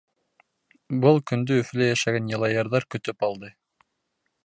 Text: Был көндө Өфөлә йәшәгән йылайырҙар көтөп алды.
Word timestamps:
Был 1.03 1.19
көндө 1.33 1.59
Өфөлә 1.65 1.91
йәшәгән 1.91 2.35
йылайырҙар 2.35 2.89
көтөп 2.97 3.27
алды. 3.29 3.57